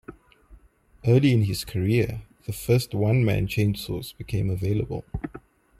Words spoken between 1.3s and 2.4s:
in his career,